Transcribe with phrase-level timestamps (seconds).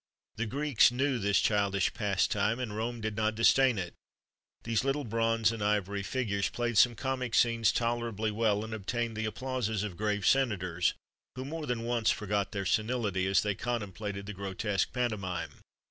[0.37, 3.95] The Greeks knew this childish pastime,[XXXV 92] and Rome did not disdain it.[XXXV 93]
[4.63, 9.15] These little bronze and ivory figures[XXXV 94] played some comic scenes tolerably well, and obtained
[9.15, 10.95] the applauses of grave senators,
[11.35, 15.59] who more than once forgot their senility as they contemplated the grotesque pantomime.